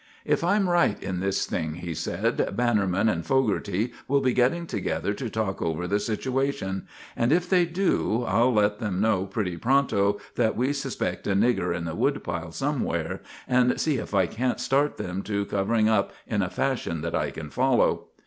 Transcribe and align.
"If 0.25 0.43
I'm 0.43 0.67
right 0.67 0.97
in 1.03 1.19
this 1.19 1.45
thing," 1.45 1.75
he 1.75 1.93
said, 1.93 2.55
"Bannerman 2.57 3.07
and 3.07 3.23
Fogarty 3.23 3.93
will 4.07 4.19
be 4.19 4.33
getting 4.33 4.65
together 4.65 5.13
to 5.13 5.29
talk 5.29 5.61
over 5.61 5.87
the 5.87 5.99
situation. 5.99 6.87
And 7.15 7.31
if 7.31 7.47
they 7.47 7.65
do 7.65 8.23
I'll 8.27 8.51
let 8.51 8.79
them 8.79 8.99
know 8.99 9.27
pretty 9.27 9.57
pronto 9.57 10.19
that 10.37 10.57
we 10.57 10.73
suspect 10.73 11.27
a 11.27 11.35
nigger 11.35 11.71
in 11.77 11.85
the 11.85 11.93
woodpile 11.93 12.51
somewhere 12.51 13.21
and 13.47 13.79
see 13.79 13.97
if 13.97 14.15
I 14.15 14.25
can't 14.25 14.59
start 14.59 14.97
them 14.97 15.21
to 15.21 15.45
covering 15.45 15.87
up 15.87 16.11
in 16.25 16.41
a 16.41 16.49
fashion 16.49 17.01
that 17.01 17.13
I 17.13 17.29
can 17.29 17.51
follow." 17.51 18.05